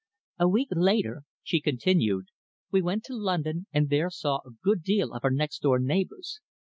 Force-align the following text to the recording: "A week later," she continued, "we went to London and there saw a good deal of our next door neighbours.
"A 0.39 0.47
week 0.49 0.69
later," 0.71 1.25
she 1.43 1.61
continued, 1.61 2.29
"we 2.71 2.81
went 2.81 3.03
to 3.03 3.13
London 3.15 3.67
and 3.71 3.87
there 3.89 4.09
saw 4.09 4.37
a 4.37 4.49
good 4.63 4.81
deal 4.81 5.13
of 5.13 5.23
our 5.23 5.29
next 5.29 5.59
door 5.61 5.77
neighbours. 5.77 6.39